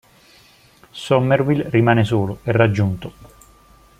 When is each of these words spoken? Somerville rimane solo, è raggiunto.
Somerville 0.89 1.69
rimane 1.69 2.03
solo, 2.03 2.39
è 2.41 2.49
raggiunto. 2.49 3.13